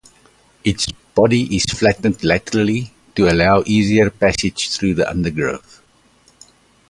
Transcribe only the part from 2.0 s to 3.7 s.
laterally to allow